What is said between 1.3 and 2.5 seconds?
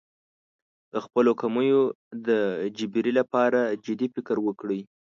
کمیو د